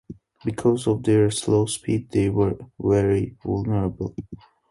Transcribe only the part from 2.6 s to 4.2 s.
very vulnerable.